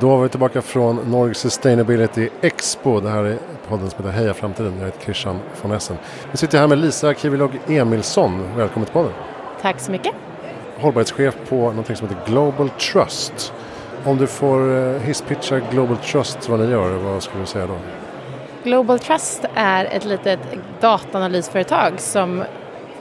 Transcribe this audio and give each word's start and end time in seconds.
Då 0.00 0.08
var 0.08 0.22
vi 0.22 0.28
tillbaka 0.28 0.62
från 0.62 0.96
Norge 0.96 1.34
Sustainability 1.34 2.28
Expo. 2.40 3.00
Det 3.00 3.10
här 3.10 3.24
är 3.24 3.38
podden 3.68 3.90
som 3.90 4.04
heter 4.04 4.18
Heja 4.18 4.34
Framtiden. 4.34 4.74
Jag 4.78 4.84
heter 4.84 5.04
Christian 5.04 5.40
von 5.62 5.72
Essen. 5.72 5.96
Nu 6.30 6.36
sitter 6.36 6.58
jag 6.58 6.60
här 6.60 6.68
med 6.68 6.78
Lisa 6.78 7.14
Kivilog 7.14 7.50
Emilsson. 7.66 8.56
Välkommen 8.56 8.86
till 8.86 8.92
podden. 8.92 9.12
Tack 9.62 9.80
så 9.80 9.92
mycket. 9.92 10.14
Hållbarhetschef 10.78 11.36
på 11.48 11.72
något 11.72 11.98
som 11.98 12.08
heter 12.08 12.26
Global 12.26 12.68
Trust. 12.68 13.52
Om 14.04 14.16
du 14.16 14.26
får 14.26 14.76
eh, 14.76 15.00
hisspitcha 15.00 15.60
Global 15.70 15.96
Trust 15.96 16.48
vad 16.48 16.60
ni 16.60 16.70
gör, 16.70 16.90
vad 16.90 17.22
skulle 17.22 17.42
du 17.42 17.46
säga 17.46 17.66
då? 17.66 17.76
Global 18.64 18.98
Trust 18.98 19.44
är 19.54 19.84
ett 19.84 20.04
litet 20.04 20.40
dataanalysföretag 20.80 22.00
som 22.00 22.44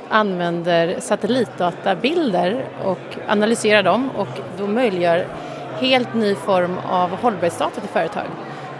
använder 0.09 0.99
satellitdatabilder 0.99 2.65
och 2.83 3.17
analyserar 3.27 3.83
dem 3.83 4.09
och 4.17 4.27
då 4.57 4.67
möjliggör 4.67 5.25
helt 5.79 6.13
ny 6.13 6.35
form 6.35 6.77
av 6.89 7.09
hållbarhetsdata 7.09 7.81
till 7.81 7.89
företag. 7.89 8.25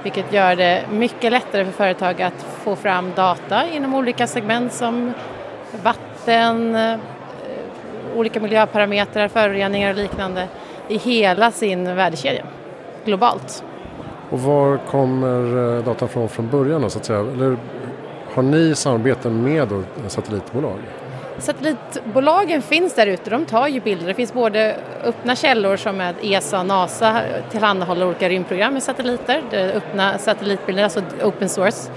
Vilket 0.04 0.34
gör 0.34 0.56
det 0.56 0.84
mycket 0.92 1.32
lättare 1.32 1.66
för 1.66 1.72
företag 1.72 2.22
att 2.22 2.46
få 2.64 2.76
fram 2.76 3.12
data 3.16 3.68
inom 3.68 3.96
olika 3.96 4.28
segment 4.28 4.74
som 4.74 5.14
vatten, 5.84 6.76
eh, 6.76 7.00
olika 8.16 8.40
miljöparametrar, 8.40 9.28
föroreningar 9.28 9.90
och 9.90 9.96
liknande 9.96 10.48
i 10.88 10.98
hela 10.98 11.52
sin 11.52 11.96
värdekedja 11.96 12.44
globalt. 13.06 13.64
Och 14.30 14.40
var 14.40 14.78
kommer 14.78 15.78
eh, 15.78 15.84
datan 15.84 16.08
från 16.08 16.30
från 16.30 16.50
början 16.50 16.82
då, 16.82 16.90
så 16.90 17.00
att 17.00 17.06
säga? 17.06 17.20
Eller 17.20 17.58
har 18.34 18.44
ni 18.44 18.76
samarbeten 18.76 19.44
med 19.44 19.84
satellitbolag? 20.08 20.80
Satellitbolagen 21.42 22.62
finns 22.62 22.94
där 22.94 23.08
ute, 23.08 23.30
de 23.30 23.46
tar 23.46 23.68
ju 23.68 23.80
bilder. 23.80 24.08
Det 24.08 24.14
finns 24.14 24.34
både 24.34 24.76
öppna 25.04 25.36
källor 25.36 25.78
som 25.78 26.02
är 26.02 26.16
ESA 26.22 26.60
och 26.60 26.66
NASA 26.66 27.22
tillhandahåller 27.52 28.06
olika 28.06 28.30
rymdprogram 28.30 28.74
med 28.74 28.84
satelliter, 28.84 29.44
det 29.50 29.60
är 29.60 29.76
öppna 29.76 30.18
satellitbilder, 30.18 30.84
alltså 30.84 31.02
open 31.24 31.50
source. 31.50 31.92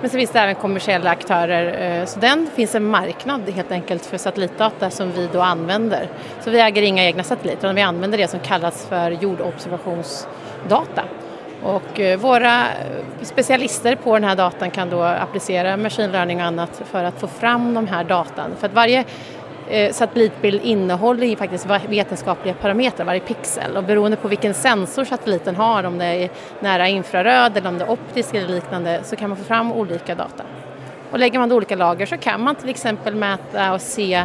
Men 0.00 0.10
så 0.10 0.18
finns 0.18 0.30
det 0.30 0.38
även 0.38 0.54
kommersiella 0.54 1.10
aktörer, 1.10 2.00
eh, 2.00 2.06
så 2.06 2.20
den 2.20 2.46
finns 2.54 2.74
en 2.74 2.84
marknad 2.84 3.50
helt 3.50 3.72
enkelt 3.72 4.06
för 4.06 4.18
satellitdata 4.18 4.90
som 4.90 5.12
vi 5.12 5.28
då 5.32 5.40
använder. 5.40 6.08
Så 6.40 6.50
vi 6.50 6.60
äger 6.60 6.82
inga 6.82 7.04
egna 7.04 7.22
satelliter, 7.22 7.58
utan 7.58 7.74
vi 7.74 7.82
använder 7.82 8.18
det 8.18 8.28
som 8.28 8.40
kallas 8.40 8.86
för 8.86 9.10
jordobservationsdata. 9.10 11.04
Och 11.64 12.00
eh, 12.00 12.18
våra 12.18 12.60
eh, 12.60 13.22
specialister 13.22 13.96
på 13.96 14.14
den 14.14 14.24
här 14.24 14.36
datan 14.36 14.70
kan 14.70 14.90
då 14.90 15.02
applicera 15.02 15.76
machine 15.76 16.12
learning 16.12 16.40
och 16.40 16.46
annat 16.46 16.82
för 16.84 17.04
att 17.04 17.20
få 17.20 17.26
fram 17.26 17.74
de 17.74 17.86
här 17.86 18.04
datan. 18.04 18.50
För 18.58 18.66
att 18.66 18.74
varje 18.74 19.04
eh, 19.68 19.92
satellitbild 19.92 20.60
innehåller 20.62 21.26
ju 21.26 21.36
faktiskt 21.36 21.66
vetenskapliga 21.88 22.54
parametrar, 22.54 23.06
varje 23.06 23.20
pixel. 23.20 23.76
Och 23.76 23.84
beroende 23.84 24.16
på 24.16 24.28
vilken 24.28 24.54
sensor 24.54 25.04
satelliten 25.04 25.56
har, 25.56 25.84
om 25.84 25.98
det 25.98 26.04
är 26.04 26.30
nära 26.60 26.88
infraröd 26.88 27.56
eller 27.56 27.68
om 27.68 27.78
det 27.78 27.84
är 27.84 27.90
optisk 27.90 28.34
eller 28.34 28.48
liknande, 28.48 29.00
så 29.04 29.16
kan 29.16 29.28
man 29.28 29.36
få 29.36 29.44
fram 29.44 29.72
olika 29.72 30.14
data. 30.14 30.44
Och 31.10 31.18
lägger 31.18 31.38
man 31.38 31.48
då 31.48 31.56
olika 31.56 31.76
lager 31.76 32.06
så 32.06 32.16
kan 32.16 32.40
man 32.40 32.54
till 32.54 32.68
exempel 32.68 33.14
mäta 33.14 33.72
och 33.72 33.80
se 33.80 34.24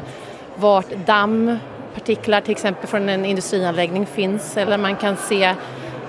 vart 0.56 0.90
damm, 1.06 1.58
partiklar 1.94 2.42
till 2.42 2.52
exempel 2.52 2.90
från 2.90 3.10
en 3.10 3.26
industrianläggning 3.26 4.06
finns 4.06 4.58
eller 4.58 4.78
man 4.78 4.96
kan 4.96 5.18
se 5.18 5.56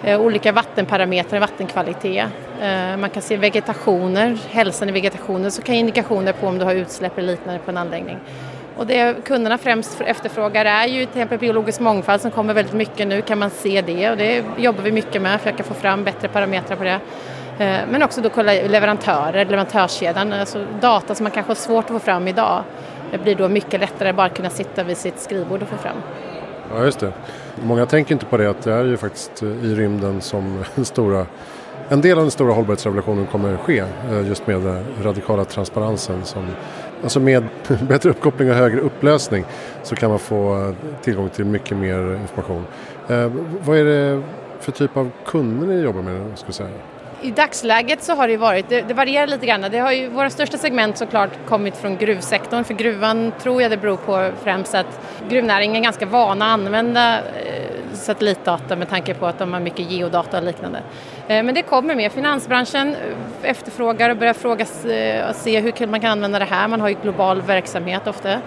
Eh, 0.05 0.21
olika 0.21 0.53
vattenparametrar, 0.53 1.41
vattenkvalitet. 1.41 2.25
Eh, 2.63 2.97
man 2.97 3.11
kan 3.11 3.23
se 3.23 3.37
vegetationer, 3.37 4.39
hälsan 4.51 4.89
i 4.89 4.93
vegetationen, 4.93 5.51
så 5.51 5.63
kan 5.63 5.75
ge 5.75 5.81
indikationer 5.81 6.33
på 6.33 6.47
om 6.47 6.59
du 6.59 6.65
har 6.65 6.75
utsläpp 6.75 7.19
eller 7.19 7.33
liknande 7.33 7.61
på 7.65 7.71
en 7.71 7.77
anläggning. 7.77 8.19
Och 8.77 8.87
det 8.87 9.25
kunderna 9.25 9.59
främst 9.59 10.01
efterfrågar 10.01 10.65
är 10.65 10.87
ju 10.87 11.07
till 11.07 11.09
exempel 11.09 11.39
biologisk 11.39 11.81
mångfald 11.81 12.23
som 12.23 12.31
kommer 12.31 12.55
väldigt 12.55 12.75
mycket 12.75 13.09
nu, 13.09 13.23
kan 13.23 13.39
man 13.39 13.51
se 13.51 13.83
det 13.83 14.11
och 14.11 14.17
det 14.17 14.45
jobbar 14.57 14.83
vi 14.83 14.93
mycket 14.93 15.23
med, 15.23 15.41
försöka 15.41 15.63
få 15.63 15.75
fram 15.75 16.05
bättre 16.05 16.29
parametrar 16.29 16.77
på 16.77 16.85
det. 16.85 17.01
Eh, 17.59 17.79
men 17.91 18.03
också 18.03 18.21
då 18.21 18.31
kolla 18.31 18.53
leverantörer, 18.53 19.45
leverantörskedjan, 19.45 20.33
alltså 20.33 20.67
data 20.81 21.15
som 21.15 21.25
man 21.25 21.31
kanske 21.31 21.51
har 21.51 21.57
svårt 21.57 21.85
att 21.85 21.91
få 21.91 21.99
fram 21.99 22.29
idag. 22.29 22.63
Det 23.13 23.19
blir 23.19 23.35
då 23.35 23.49
mycket 23.49 23.81
lättare 23.81 24.09
att 24.09 24.17
bara 24.17 24.29
kunna 24.29 24.51
sitta 24.51 24.83
vid 24.83 24.97
sitt 24.97 25.21
skrivbord 25.21 25.63
och 25.63 25.69
få 25.69 25.77
fram. 25.77 25.97
Ja, 26.75 26.85
just 26.85 27.01
det. 27.01 27.13
Många 27.65 27.87
tänker 27.87 28.13
inte 28.13 28.27
på 28.27 28.37
det 28.37 28.51
att 28.51 28.63
det 28.63 28.73
är 28.73 28.85
ju 28.85 28.97
faktiskt 28.97 29.43
eh, 29.43 29.49
i 29.49 29.75
rymden 29.75 30.21
som 30.21 30.65
den 30.75 30.85
stora 30.95 31.27
en 31.93 32.01
del 32.01 32.19
av 32.19 32.25
den 32.25 32.31
stora 32.31 32.53
hållbarhetsrevolutionen 32.53 33.27
kommer 33.27 33.55
att 33.55 33.61
ske 33.61 33.79
eh, 33.79 34.27
just 34.29 34.47
med 34.47 34.61
den 34.61 34.85
radikala 35.03 35.45
transparensen. 35.45 36.25
Som, 36.25 36.47
alltså 37.03 37.21
med 37.21 37.45
bättre 37.89 38.11
uppkoppling 38.11 38.51
och 38.51 38.57
högre 38.57 38.81
upplösning 38.81 39.45
så 39.83 39.97
kan 39.97 40.11
man 40.11 40.19
få 40.19 40.75
tillgång 41.03 41.29
till 41.29 41.45
mycket 41.45 41.77
mer 41.77 42.15
information. 42.15 42.65
Eh, 43.09 43.31
vad 43.65 43.79
är 43.79 43.85
det 43.85 44.23
för 44.61 44.73
typ 44.73 44.97
av 44.97 45.11
kunder 45.27 45.67
ni 45.67 45.83
jobbar 45.83 46.03
med? 46.03 46.39
Ska 46.39 46.53
säga? 46.53 46.69
I 47.23 47.31
dagsläget 47.31 48.03
så 48.03 48.15
har 48.15 48.29
det 48.29 48.37
varit, 48.37 48.69
det, 48.69 48.81
det, 48.81 48.95
varierar 48.95 49.27
lite 49.27 49.47
grann. 49.47 49.61
Det 49.71 49.79
har 49.79 49.93
ju, 49.93 50.09
våra 50.09 50.31
största 50.31 50.59
segment 50.59 50.99
såklart 50.99 51.31
kommit 51.49 51.77
från 51.77 51.97
gruvsektorn 51.97 52.65
för 52.65 52.75
gruvan 52.75 53.33
tror 53.43 53.63
jag 53.63 53.71
det 53.71 53.77
beror 53.77 53.97
på 53.97 54.31
främst 54.43 54.75
att 54.75 55.01
gruvnäringen 55.29 55.77
är 55.77 55.81
ganska 55.81 56.07
vana 56.07 56.45
att 56.45 56.51
använda 56.51 57.19
eh, 57.19 57.71
satellitdata 57.93 58.77
med 58.77 58.89
tanke 58.89 59.15
på 59.15 59.27
att 59.27 59.39
de 59.39 59.53
har 59.53 59.61
mycket 59.61 59.91
geodata 59.91 60.39
och 60.39 60.45
liknande. 60.45 60.79
Eh, 61.29 61.43
men 61.43 61.55
det 61.55 61.63
kommer 61.63 61.95
mer. 61.95 62.09
Finansbranschen 62.09 62.89
eh, 62.89 63.51
efterfrågar 63.51 64.11
och 64.11 64.17
börjar 64.17 64.35
fråga 64.35 64.67
och 65.29 65.37
se 65.37 65.61
hur 65.61 65.87
man 65.87 66.01
kan 66.01 66.11
använda 66.11 66.39
det 66.39 66.45
här. 66.45 66.69
Man 66.69 66.81
har 66.81 66.89
ju 66.89 66.97
global 67.03 67.43
verksamhet 67.43 68.07
ofta. 68.07 68.41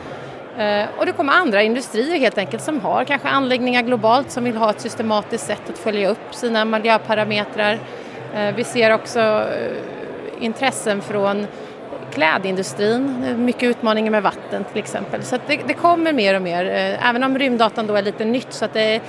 Och 0.97 1.05
det 1.05 1.11
kommer 1.11 1.33
andra 1.33 1.63
industrier 1.63 2.19
helt 2.19 2.37
enkelt 2.37 2.63
som 2.63 2.81
har 2.81 3.03
kanske 3.03 3.27
anläggningar 3.27 3.81
globalt 3.81 4.31
som 4.31 4.43
vill 4.43 4.57
ha 4.57 4.69
ett 4.69 4.81
systematiskt 4.81 5.45
sätt 5.45 5.69
att 5.69 5.77
följa 5.77 6.09
upp 6.09 6.35
sina 6.35 6.65
miljöparametrar 6.65 7.79
vi 8.55 8.63
ser 8.63 8.93
också 8.93 9.47
intressen 10.39 11.01
från 11.01 11.47
klädindustrin, 12.13 13.35
mycket 13.45 13.63
utmaningar 13.63 14.11
med 14.11 14.23
vatten 14.23 14.63
till 14.63 14.77
exempel. 14.77 15.23
Så 15.23 15.37
det, 15.47 15.59
det, 15.67 15.73
kommer 15.73 16.13
mer 16.13 16.35
och 16.35 16.41
mer, 16.41 16.65
eh, 16.65 17.09
även 17.09 17.23
om 17.23 17.37
rymddatan 17.37 17.87
då 17.87 17.95
är 17.95 18.01
lite 18.01 18.25
nytt 18.25 18.53
så 18.53 18.65
att 18.65 18.73
det 18.73 19.01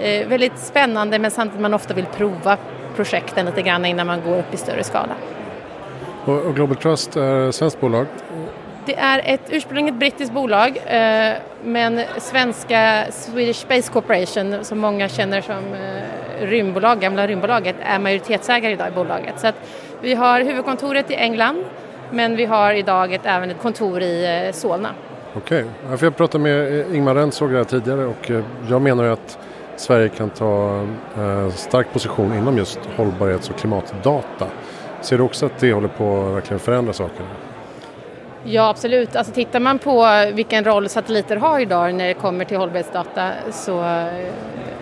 är 0.00 0.26
väldigt 0.26 0.58
spännande 0.58 1.18
men 1.18 1.30
samtidigt 1.30 1.62
man 1.62 1.74
ofta 1.74 1.94
vill 1.94 2.06
prova 2.06 2.56
projekten 2.96 3.46
lite 3.46 3.62
grann 3.62 3.84
innan 3.84 4.06
man 4.06 4.20
går 4.24 4.38
upp 4.38 4.54
i 4.54 4.56
större 4.56 4.84
skala. 4.84 5.14
Och 6.24 6.54
Global 6.54 6.76
Trust 6.76 7.16
är 7.16 7.48
ett 7.48 7.54
svenskt 7.54 7.80
bolag? 7.80 8.06
Det 8.86 8.94
är 8.94 9.22
ett 9.24 9.40
ursprungligen 9.48 9.94
ett 9.94 10.00
brittiskt 10.00 10.32
bolag 10.32 10.76
eh, 10.86 11.32
men 11.64 12.00
svenska 12.18 13.04
Swedish 13.10 13.56
Space 13.56 13.92
Corporation 13.92 14.64
som 14.64 14.78
många 14.78 15.08
känner 15.08 15.40
som 15.40 15.74
eh, 15.74 16.46
rymdbolag, 16.46 17.00
gamla 17.00 17.26
rymdbolaget 17.26 17.76
är 17.82 17.98
majoritetsägare 17.98 18.72
idag 18.72 18.88
i 18.88 18.90
bolaget. 18.90 19.40
Så 19.40 19.46
att 19.46 19.54
vi 20.00 20.14
har 20.14 20.40
huvudkontoret 20.40 21.10
i 21.10 21.14
England 21.14 21.64
men 22.12 22.36
vi 22.36 22.44
har 22.44 22.74
idag 22.74 23.12
ett, 23.12 23.20
även 23.24 23.50
ett 23.50 23.62
kontor 23.62 24.02
i 24.02 24.44
eh, 24.46 24.52
Solna. 24.52 24.88
Okej, 25.34 25.64
okay. 25.84 25.98
jag 26.06 26.16
pratade 26.16 26.44
med 26.44 26.84
Ingmar 26.94 27.14
Rentzhog 27.14 27.52
här 27.52 27.64
tidigare 27.64 28.04
och 28.04 28.30
jag 28.68 28.82
menar 28.82 29.04
att 29.04 29.38
Sverige 29.76 30.08
kan 30.08 30.30
ta 30.30 30.86
stark 31.54 31.92
position 31.92 32.34
inom 32.34 32.58
just 32.58 32.78
hållbarhets 32.96 33.50
och 33.50 33.56
klimatdata. 33.56 34.46
Ser 35.00 35.18
du 35.18 35.24
också 35.24 35.46
att 35.46 35.58
det 35.58 35.72
håller 35.72 35.88
på 35.88 36.26
att 36.26 36.34
verkligen 36.34 36.60
förändra 36.60 36.92
saker? 36.92 37.26
Ja 38.44 38.68
absolut, 38.68 39.16
alltså 39.16 39.32
tittar 39.32 39.60
man 39.60 39.78
på 39.78 40.06
vilken 40.34 40.64
roll 40.64 40.88
satelliter 40.88 41.36
har 41.36 41.60
idag 41.60 41.94
när 41.94 42.08
det 42.08 42.14
kommer 42.14 42.44
till 42.44 42.56
hållbarhetsdata 42.56 43.30
så 43.50 43.80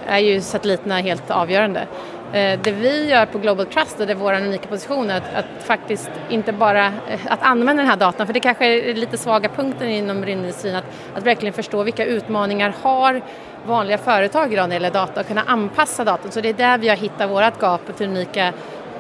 är 0.07 0.19
ju 0.19 0.41
satelliterna 0.41 0.99
helt 0.99 1.31
avgörande. 1.31 1.87
Eh, 2.33 2.61
det 2.63 2.71
vi 2.71 3.11
gör 3.11 3.27
på 3.27 3.39
Global 3.39 3.67
Trust 3.67 4.01
och 4.01 4.07
det 4.07 4.13
är 4.13 4.17
vår 4.17 4.33
unika 4.33 4.69
position 4.69 5.11
är 5.11 5.17
att, 5.17 5.35
att, 5.35 5.65
faktiskt 5.65 6.11
inte 6.29 6.53
bara 6.53 6.87
eh, 6.87 7.21
att 7.29 7.43
använda 7.43 7.83
den 7.83 7.91
här 7.91 7.97
datan, 7.97 8.27
för 8.27 8.35
det 8.35 8.41
kanske 8.41 8.67
är 8.67 8.95
lite 8.95 9.19
svaga 9.19 9.49
punkten 9.49 9.89
inom 9.89 10.25
rymdindustrin, 10.25 10.75
att, 10.75 10.85
att 11.15 11.23
verkligen 11.23 11.53
förstå 11.53 11.83
vilka 11.83 12.05
utmaningar 12.05 12.75
har 12.83 13.23
vanliga 13.67 13.99
företag 13.99 14.53
idag 14.53 14.63
när 14.63 14.69
det 14.69 14.75
gäller 14.75 14.91
data 14.91 15.21
och 15.21 15.27
kunna 15.27 15.43
anpassa 15.47 16.05
datan. 16.05 16.33
Så 16.33 16.41
det 16.41 16.49
är 16.49 16.55
där 16.55 16.79
vi 16.79 16.89
har 16.89 16.97
hittat 16.97 17.31
vårt 17.31 17.63
gap 17.63 17.97
till 17.97 18.07
unika 18.07 18.53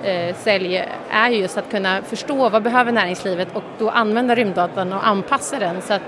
eh, 0.03 0.35
sälj 0.37 0.85
är 1.11 1.29
just 1.29 1.59
att 1.59 1.71
kunna 1.71 2.03
förstå 2.03 2.49
vad 2.49 2.62
behöver 2.62 2.93
näringslivet 2.93 3.49
och 3.55 3.62
då 3.79 3.91
använda 3.91 4.35
rymddatan 4.35 4.93
och 4.93 5.06
anpassa 5.06 5.59
den 5.59 5.83
så 5.83 5.94
att 5.94 6.03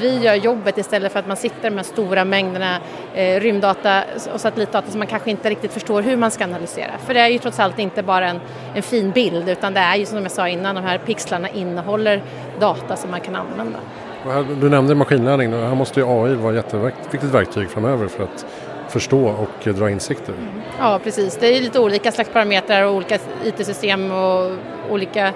vi 0.00 0.18
gör 0.18 0.34
jobbet 0.34 0.78
istället 0.78 1.12
för 1.12 1.18
att 1.18 1.26
man 1.26 1.36
sitter 1.36 1.70
med 1.70 1.86
stora 1.86 2.24
mängderna 2.24 2.78
eh, 3.14 3.40
rymddata 3.40 4.02
och 4.34 4.40
satellitdata 4.40 4.90
som 4.90 4.98
man 4.98 5.06
kanske 5.06 5.30
inte 5.30 5.50
riktigt 5.50 5.72
förstår 5.72 6.02
hur 6.02 6.16
man 6.16 6.30
ska 6.30 6.44
analysera. 6.44 6.90
För 7.06 7.14
det 7.14 7.20
är 7.20 7.28
ju 7.28 7.38
trots 7.38 7.60
allt 7.60 7.78
inte 7.78 8.02
bara 8.02 8.28
en, 8.28 8.40
en 8.74 8.82
fin 8.82 9.10
bild 9.10 9.48
utan 9.48 9.74
det 9.74 9.80
är 9.80 9.96
ju 9.96 10.06
som 10.06 10.22
jag 10.22 10.30
sa 10.30 10.48
innan, 10.48 10.74
de 10.74 10.84
här 10.84 10.98
pixlarna 10.98 11.48
innehåller 11.48 12.22
data 12.60 12.96
som 12.96 13.10
man 13.10 13.20
kan 13.20 13.36
använda. 13.36 13.78
Du 14.60 14.68
nämnde 14.68 14.94
maskinlärning, 14.94 15.52
här 15.52 15.74
måste 15.74 16.00
ju 16.00 16.06
AI 16.06 16.34
vara 16.34 16.58
ett 16.58 16.64
jätteviktigt 16.64 17.30
verktyg 17.34 17.70
framöver 17.70 18.08
för 18.08 18.22
att 18.22 18.46
förstå 18.88 19.28
och 19.28 19.74
dra 19.74 19.90
insikter. 19.90 20.34
Ja 20.78 21.00
precis, 21.04 21.36
det 21.36 21.56
är 21.56 21.60
lite 21.60 21.80
olika 21.80 22.12
slags 22.12 22.30
parametrar 22.30 22.82
och 22.82 22.94
olika 22.94 23.18
IT-system 23.44 24.12
och 24.12 24.50
olika 24.90 25.32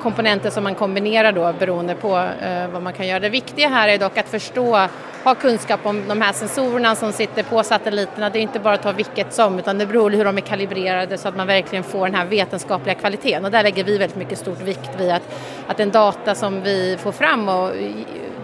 komponenter 0.00 0.50
som 0.50 0.64
man 0.64 0.74
kombinerar 0.74 1.32
då 1.32 1.52
beroende 1.58 1.94
på 1.94 2.16
eh, 2.18 2.68
vad 2.72 2.82
man 2.82 2.92
kan 2.92 3.06
göra. 3.06 3.20
Det 3.20 3.28
viktiga 3.28 3.68
här 3.68 3.88
är 3.88 3.98
dock 3.98 4.18
att 4.18 4.28
förstå, 4.28 4.86
ha 5.24 5.34
kunskap 5.34 5.80
om 5.82 6.08
de 6.08 6.20
här 6.20 6.32
sensorerna 6.32 6.94
som 6.94 7.12
sitter 7.12 7.42
på 7.42 7.62
satelliterna. 7.62 8.30
Det 8.30 8.38
är 8.38 8.42
inte 8.42 8.60
bara 8.60 8.74
att 8.74 8.82
ta 8.82 8.92
vilket 8.92 9.32
som 9.32 9.58
utan 9.58 9.78
det 9.78 9.86
beror 9.86 10.10
på 10.10 10.16
hur 10.16 10.24
de 10.24 10.36
är 10.36 10.40
kalibrerade 10.40 11.18
så 11.18 11.28
att 11.28 11.36
man 11.36 11.46
verkligen 11.46 11.84
får 11.84 12.06
den 12.06 12.14
här 12.14 12.26
vetenskapliga 12.26 12.94
kvaliteten 12.94 13.44
och 13.44 13.50
där 13.50 13.62
lägger 13.62 13.84
vi 13.84 13.98
väldigt 13.98 14.18
mycket 14.18 14.38
stort 14.38 14.60
vikt 14.60 14.90
vid 14.98 15.10
att, 15.10 15.22
att 15.66 15.76
den 15.76 15.90
data 15.90 16.34
som 16.34 16.62
vi 16.62 16.96
får 17.00 17.12
fram 17.12 17.48
och 17.48 17.70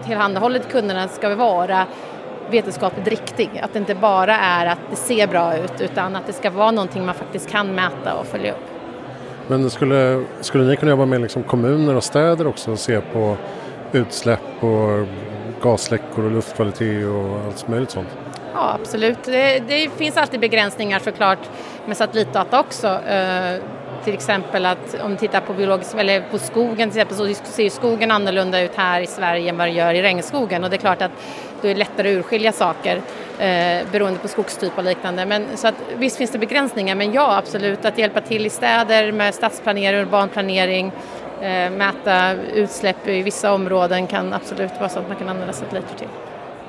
tillhandahåller 0.05 0.59
till 0.59 0.71
kunderna 0.71 1.07
ska 1.07 1.35
vara 1.35 1.85
vetenskapligt 2.49 3.07
riktig. 3.07 3.49
Att 3.63 3.73
det 3.73 3.79
inte 3.79 3.95
bara 3.95 4.37
är 4.37 4.65
att 4.65 4.79
det 4.89 4.95
ser 4.95 5.27
bra 5.27 5.57
ut 5.57 5.81
utan 5.81 6.15
att 6.15 6.27
det 6.27 6.33
ska 6.33 6.49
vara 6.49 6.71
någonting 6.71 7.05
man 7.05 7.15
faktiskt 7.15 7.49
kan 7.49 7.75
mäta 7.75 8.13
och 8.13 8.27
följa 8.27 8.51
upp. 8.51 8.76
Men 9.47 9.69
skulle, 9.69 10.23
skulle 10.41 10.63
ni 10.63 10.75
kunna 10.75 10.91
jobba 10.91 11.05
med 11.05 11.21
liksom 11.21 11.43
kommuner 11.43 11.95
och 11.95 12.03
städer 12.03 12.47
också 12.47 12.71
och 12.71 12.79
se 12.79 13.01
på 13.01 13.37
utsläpp 13.91 14.63
och 14.63 15.07
gasläckor 15.61 16.25
och 16.25 16.31
luftkvalitet 16.31 17.05
och 17.05 17.39
allt 17.45 17.67
möjligt 17.67 17.91
sånt? 17.91 18.07
Ja, 18.53 18.77
absolut. 18.81 19.23
Det, 19.23 19.59
det 19.67 19.89
finns 19.97 20.17
alltid 20.17 20.39
begränsningar 20.39 20.99
såklart 20.99 21.39
med 21.85 21.97
satellitdata 21.97 22.59
också. 22.59 22.87
Eh, 22.87 23.61
till 24.03 24.13
exempel 24.13 24.65
att 24.65 24.95
om 25.03 25.11
du 25.11 25.17
tittar 25.17 25.41
på, 25.41 25.53
biologisk, 25.53 25.95
eller 25.97 26.21
på 26.31 26.37
skogen 26.37 26.89
till 26.89 27.01
exempel 27.01 27.35
så 27.35 27.43
ser 27.43 27.69
skogen 27.69 28.11
annorlunda 28.11 28.61
ut 28.61 28.75
här 28.75 29.01
i 29.01 29.07
Sverige 29.07 29.49
än 29.49 29.57
vad 29.57 29.67
det 29.67 29.71
gör 29.71 29.93
i 29.93 30.01
regnskogen 30.01 30.63
och 30.63 30.69
det 30.69 30.75
är 30.75 30.77
klart 30.77 31.01
att 31.01 31.11
då 31.61 31.67
är 31.67 31.73
det 31.73 31.79
lättare 31.79 32.11
att 32.11 32.19
urskilja 32.19 32.51
saker 32.51 33.01
eh, 33.39 33.91
beroende 33.91 34.19
på 34.19 34.27
skogstyp 34.27 34.77
och 34.77 34.83
liknande. 34.83 35.25
Men, 35.25 35.57
så 35.57 35.67
att, 35.67 35.75
visst 35.97 36.17
finns 36.17 36.31
det 36.31 36.39
begränsningar 36.39 36.95
men 36.95 37.13
ja 37.13 37.37
absolut 37.37 37.85
att 37.85 37.97
hjälpa 37.97 38.21
till 38.21 38.45
i 38.45 38.49
städer 38.49 39.11
med 39.11 39.35
stadsplanering, 39.35 39.99
urban 39.99 40.29
planering, 40.29 40.91
eh, 41.41 41.71
mäta 41.71 42.33
utsläpp 42.53 43.07
i 43.07 43.21
vissa 43.21 43.53
områden 43.53 44.07
kan 44.07 44.33
absolut 44.33 44.71
vara 44.79 44.89
så 44.89 44.99
att 44.99 45.07
man 45.07 45.17
kan 45.17 45.29
använda 45.29 45.53
satelliter 45.53 45.95
till. 45.97 46.07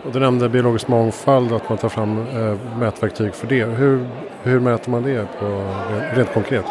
Och 0.05 0.12
du 0.12 0.20
nämnde 0.20 0.49
biologisk 0.49 0.88
mångfald, 0.88 1.53
att 1.53 1.69
man 1.69 1.79
tar 1.79 1.88
fram 1.88 2.26
eh, 2.37 2.79
mätverktyg 2.79 3.35
för 3.35 3.47
det. 3.47 3.64
Hur, 3.64 4.06
hur 4.43 4.61
mäter 4.61 4.91
man 4.91 5.03
det 5.03 5.26
på, 5.41 5.75
rent 6.14 6.32
konkret? 6.32 6.64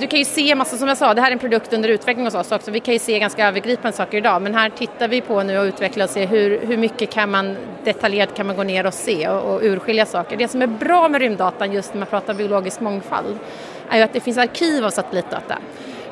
Du 0.00 0.06
kan 0.06 0.18
ju 0.18 0.24
se 0.24 0.54
massa, 0.54 0.76
som 0.76 0.88
jag 0.88 0.96
sa, 0.96 1.14
det 1.14 1.20
här 1.20 1.28
är 1.28 1.32
en 1.32 1.38
produkt 1.38 1.72
under 1.72 1.88
utveckling 1.88 2.24
hos 2.24 2.34
oss 2.34 2.52
också. 2.52 2.70
Vi 2.70 2.80
kan 2.80 2.94
ju 2.94 3.00
se 3.00 3.18
ganska 3.18 3.48
övergripande 3.48 3.96
saker 3.96 4.18
idag 4.18 4.42
men 4.42 4.54
här 4.54 4.70
tittar 4.70 5.08
vi 5.08 5.20
på 5.20 5.42
nu 5.42 5.58
och 5.58 5.64
utvecklar 5.64 6.04
och 6.04 6.10
ser 6.10 6.26
hur, 6.26 6.60
hur 6.66 6.76
mycket 6.76 7.10
kan 7.10 7.30
man 7.30 7.56
detaljerat 7.84 8.34
kan 8.34 8.46
man 8.46 8.56
gå 8.56 8.62
ner 8.62 8.86
och 8.86 8.94
se 8.94 9.28
och, 9.28 9.54
och 9.54 9.60
urskilja 9.62 10.06
saker. 10.06 10.36
Det 10.36 10.48
som 10.48 10.62
är 10.62 10.66
bra 10.66 11.08
med 11.08 11.20
rymddatan 11.20 11.72
just 11.72 11.94
när 11.94 11.98
man 11.98 12.08
pratar 12.08 12.34
biologisk 12.34 12.80
mångfald 12.80 13.38
är 13.88 13.96
ju 13.96 14.02
att 14.02 14.12
det 14.12 14.20
finns 14.20 14.38
arkiv 14.38 14.84
av 14.84 14.90
satellitdata. 14.90 15.58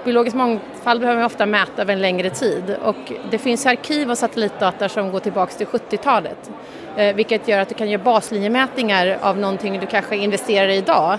Biologisk 0.04 0.36
mångfald 0.36 1.00
behöver 1.00 1.20
man 1.20 1.26
ofta 1.26 1.46
mäta 1.46 1.82
över 1.82 1.92
en 1.92 2.02
längre 2.02 2.30
tid 2.30 2.76
och 2.82 3.12
det 3.30 3.38
finns 3.38 3.66
arkiv 3.66 4.10
av 4.10 4.14
satellitdata 4.14 4.88
som 4.88 5.10
går 5.10 5.20
tillbaka 5.20 5.52
till 5.52 5.66
70-talet. 5.66 6.50
Eh, 6.96 7.14
vilket 7.14 7.48
gör 7.48 7.58
att 7.58 7.68
du 7.68 7.74
kan 7.74 7.90
göra 7.90 8.02
baslinjemätningar 8.02 9.18
av 9.20 9.38
någonting 9.38 9.80
du 9.80 9.86
kanske 9.86 10.16
investerar 10.16 10.68
i 10.68 10.76
idag 10.76 11.18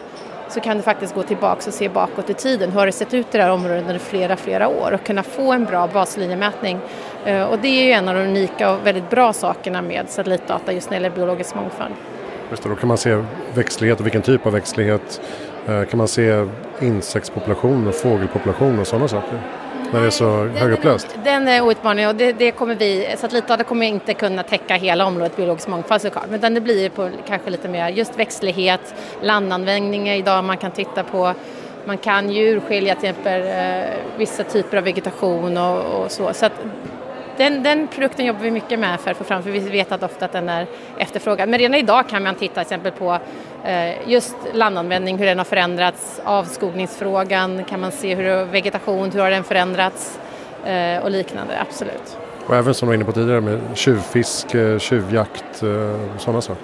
så 0.49 0.59
kan 0.59 0.77
du 0.77 0.83
faktiskt 0.83 1.15
gå 1.15 1.23
tillbaka 1.23 1.67
och 1.67 1.73
se 1.73 1.89
bakåt 1.89 2.29
i 2.29 2.33
tiden. 2.33 2.71
Hur 2.71 2.79
har 2.79 2.85
det 2.85 2.91
sett 2.91 3.13
ut 3.13 3.35
i 3.35 3.37
det 3.37 3.43
här 3.43 3.51
området 3.51 3.81
under 3.81 3.99
flera, 3.99 4.35
flera 4.35 4.67
år 4.67 4.91
och 4.91 5.03
kunna 5.03 5.23
få 5.23 5.53
en 5.53 5.65
bra 5.65 5.87
baslinjemätning. 5.87 6.79
Eh, 7.25 7.43
och 7.43 7.59
det 7.59 7.67
är 7.67 7.85
ju 7.85 7.91
en 7.91 8.09
av 8.09 8.15
de 8.15 8.21
unika 8.21 8.71
och 8.71 8.85
väldigt 8.85 9.09
bra 9.09 9.33
sakerna 9.33 9.81
med 9.81 10.09
satellitdata 10.09 10.73
just 10.73 10.89
när 10.89 10.99
det 10.99 11.03
gäller 11.03 11.15
biologisk 11.15 11.55
mångfald. 11.55 11.93
Just 12.49 12.63
det, 12.63 12.69
då 12.69 12.75
kan 12.75 12.87
man 12.87 12.97
se 12.97 13.23
växtlighet 13.53 13.99
och 13.99 14.05
vilken 14.05 14.21
typ 14.21 14.45
av 14.45 14.53
växtlighet. 14.53 15.21
Eh, 15.67 15.83
kan 15.83 15.97
man 15.97 16.07
se 16.07 16.45
insektspopulation 16.79 17.87
och 17.87 17.95
fågelpopulation 17.95 18.79
och 18.79 18.87
sådana 18.87 19.07
saker? 19.07 19.39
När 19.93 20.01
det 20.01 20.07
är 20.07 20.11
så 20.11 20.43
högupplöst? 20.43 21.15
Den 21.23 21.47
är 21.47 21.61
outmaning 21.61 22.07
och 22.07 22.15
det, 22.15 22.31
det 22.31 22.51
kommer 22.51 22.75
vi, 22.75 23.15
satellitdata 23.17 23.63
kommer 23.63 23.85
inte 23.85 24.13
kunna 24.13 24.43
täcka 24.43 24.75
hela 24.75 25.05
området 25.05 25.35
biologisk 25.35 25.67
mångfald 25.67 26.01
såklart, 26.01 26.25
men 26.29 26.53
det 26.53 26.61
blir 26.61 26.89
på 26.89 27.09
kanske 27.27 27.49
lite 27.49 27.67
mer 27.67 27.89
just 27.89 28.19
växtlighet, 28.19 28.93
landanvändningar 29.21 30.15
idag 30.15 30.43
man 30.43 30.57
kan 30.57 30.71
titta 30.71 31.03
på 31.03 31.33
man 31.85 31.97
kan 31.97 32.29
ju 32.29 32.57
urskilja 32.57 32.95
till 32.95 33.09
exempel 33.09 33.41
eh, 33.41 33.89
vissa 34.17 34.43
typer 34.43 34.77
av 34.77 34.83
vegetation 34.83 35.57
och, 35.57 36.03
och 36.03 36.11
så. 36.11 36.33
så 36.33 36.45
att 36.45 36.53
den, 37.39 37.63
den, 37.63 37.87
produkten 37.87 38.25
jobbar 38.25 38.41
vi 38.41 38.51
mycket 38.51 38.79
med 38.79 38.99
för 38.99 39.11
att 39.11 39.17
få 39.17 39.23
fram, 39.23 39.43
för 39.43 39.51
vi 39.51 39.59
vet 39.59 39.91
att 39.91 40.03
ofta 40.03 40.25
att 40.25 40.31
den 40.31 40.49
är 40.49 40.67
efterfrågad. 40.97 41.49
Men 41.49 41.59
redan 41.59 41.75
idag 41.75 42.09
kan 42.09 42.23
man 42.23 42.35
titta 42.35 42.53
till 42.53 42.61
exempel 42.61 42.91
på 42.91 43.19
eh, 43.63 44.09
just 44.09 44.35
landanvändning, 44.53 45.17
hur 45.17 45.25
den 45.25 45.37
har 45.37 45.45
förändrats, 45.45 46.21
avskogningsfrågan, 46.23 47.63
kan 47.63 47.79
man 47.79 47.91
se 47.91 48.15
hur 48.15 48.45
vegetation, 48.45 49.11
hur 49.11 49.19
har 49.19 49.31
den 49.31 49.43
förändrats 49.43 50.19
eh, 50.65 51.03
och 51.03 51.11
liknande, 51.11 51.61
absolut. 51.61 52.17
Och 52.47 52.55
även 52.55 52.73
som 52.73 52.85
du 52.85 52.89
var 52.89 52.95
inne 52.95 53.05
på 53.05 53.11
tidigare 53.11 53.41
med 53.41 53.59
tjuvfiske, 53.73 54.79
tjuvjakt, 54.79 55.63
eh, 55.63 56.17
sådana 56.17 56.41
saker? 56.41 56.63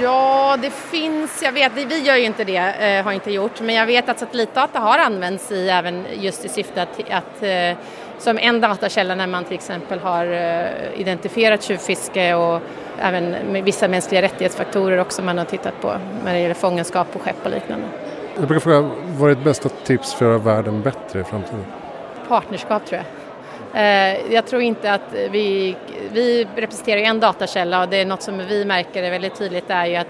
Ja, 0.00 0.56
det 0.62 0.70
finns, 0.70 1.42
jag 1.42 1.52
vet, 1.52 1.72
vi 1.74 2.00
gör 2.00 2.16
ju 2.16 2.24
inte 2.24 2.44
det, 2.44 2.56
eh, 2.56 3.04
har 3.04 3.12
inte 3.12 3.32
gjort, 3.32 3.60
men 3.60 3.74
jag 3.74 3.86
vet 3.86 4.08
att 4.08 4.18
satellitdata 4.18 4.78
har 4.78 4.98
använts 4.98 5.52
i 5.52 5.68
även 5.68 6.04
just 6.14 6.44
i 6.44 6.48
syfte 6.48 6.82
att, 6.82 7.00
att 7.10 7.42
eh, 7.42 7.76
som 8.18 8.38
en 8.38 8.60
datakälla 8.60 9.14
när 9.14 9.26
man 9.26 9.44
till 9.44 9.54
exempel 9.54 9.98
har 9.98 10.26
eh, 10.26 11.00
identifierat 11.00 11.62
tjuvfiske 11.62 12.34
och 12.34 12.60
även 12.98 13.30
med 13.30 13.64
vissa 13.64 13.88
mänskliga 13.88 14.22
rättighetsfaktorer 14.22 14.98
också 14.98 15.22
man 15.22 15.38
har 15.38 15.44
tittat 15.44 15.80
på 15.80 15.94
när 16.24 16.32
det 16.32 16.40
gäller 16.40 16.54
fångenskap 16.54 17.12
på 17.12 17.18
skepp 17.18 17.44
och 17.44 17.50
liknande. 17.50 17.86
Jag 18.38 18.48
brukar 18.48 18.60
fråga, 18.60 18.90
vad 19.18 19.30
är 19.30 19.34
ditt 19.34 19.44
bästa 19.44 19.68
tips 19.68 20.14
för 20.14 20.24
att 20.24 20.30
göra 20.30 20.54
världen 20.54 20.82
bättre 20.82 21.20
i 21.20 21.24
framtiden? 21.24 21.64
Partnerskap 22.28 22.86
tror 22.86 22.96
jag. 22.96 23.17
Eh, 23.74 24.32
jag 24.34 24.46
tror 24.46 24.62
inte 24.62 24.92
att 24.92 25.14
vi, 25.30 25.76
vi 26.12 26.46
representerar 26.56 27.00
en 27.00 27.20
datakälla 27.20 27.82
och 27.82 27.88
det 27.88 27.96
är 27.96 28.06
något 28.06 28.22
som 28.22 28.38
vi 28.48 28.64
märker 28.64 29.02
är 29.02 29.10
väldigt 29.10 29.34
tydligt 29.38 29.70
är 29.70 29.86
ju 29.86 29.96
att, 29.96 30.06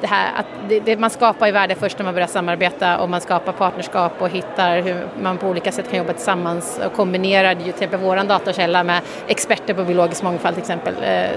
det 0.00 0.06
här, 0.06 0.32
att 0.36 0.46
det, 0.68 0.80
det, 0.80 0.96
man 0.96 1.10
skapar 1.10 1.48
i 1.48 1.52
värde 1.52 1.74
först 1.74 1.98
när 1.98 2.04
man 2.04 2.14
börjar 2.14 2.28
samarbeta 2.28 2.98
och 2.98 3.08
man 3.08 3.20
skapar 3.20 3.52
partnerskap 3.52 4.12
och 4.18 4.28
hittar 4.28 4.80
hur 4.80 5.06
man 5.22 5.38
på 5.38 5.48
olika 5.48 5.72
sätt 5.72 5.90
kan 5.90 5.98
jobba 5.98 6.12
tillsammans 6.12 6.80
och 6.86 6.92
kombinerar 6.92 7.54
till 7.54 7.68
exempel 7.68 8.00
vår 8.00 8.16
datakälla 8.16 8.84
med 8.84 9.00
experter 9.26 9.74
på 9.74 9.84
biologisk 9.84 10.22
mångfald 10.22 10.54
till 10.54 10.62
exempel. 10.62 10.94
Eh, 10.94 11.30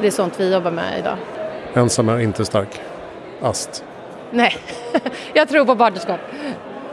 det 0.00 0.06
är 0.06 0.10
sånt 0.10 0.40
vi 0.40 0.52
jobbar 0.52 0.70
med 0.70 0.98
idag. 0.98 1.16
Ensam 1.74 2.08
är 2.08 2.20
inte 2.20 2.44
stark. 2.44 2.80
Ast. 3.42 3.84
Nej, 4.30 4.56
jag 5.32 5.48
tror 5.48 5.64
på 5.64 5.76
partnerskap. 5.76 6.20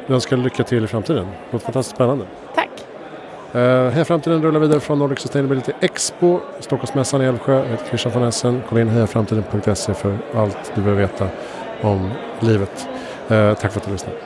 Jag 0.06 0.14
önskar 0.14 0.36
lycka 0.36 0.64
till 0.64 0.84
i 0.84 0.86
framtiden. 0.86 1.24
Det 1.24 1.52
låter 1.52 1.64
fantastiskt 1.64 1.96
spännande. 1.96 2.24
Tack. 2.54 2.68
Uh, 3.54 3.60
här 3.88 4.04
framtiden 4.04 4.42
rullar 4.42 4.60
vidare 4.60 4.80
från 4.80 4.98
Nordic 4.98 5.18
Sustainability 5.18 5.72
Expo, 5.80 6.40
Stockholmsmässan 6.60 7.22
i 7.22 7.24
Älvsjö. 7.24 7.54
Jag 7.54 7.64
heter 7.64 7.86
Christian 7.86 8.14
von 8.14 8.22
Essen. 8.22 8.62
Kolla 8.68 8.80
in 8.80 8.88
hejaframtiden.se 8.88 9.94
för 9.94 10.18
allt 10.34 10.72
du 10.74 10.82
behöver 10.82 11.02
veta 11.02 11.28
om 11.80 12.10
livet. 12.40 12.88
Uh, 13.30 13.54
tack 13.54 13.72
för 13.72 13.80
att 13.80 13.86
du 13.86 13.92
lyssnade. 13.92 14.16